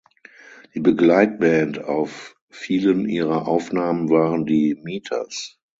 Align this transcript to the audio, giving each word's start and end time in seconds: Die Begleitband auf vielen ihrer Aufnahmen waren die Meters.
Die 0.73 0.79
Begleitband 0.79 1.83
auf 1.83 2.35
vielen 2.49 3.07
ihrer 3.07 3.47
Aufnahmen 3.47 4.09
waren 4.09 4.47
die 4.47 4.73
Meters. 4.81 5.59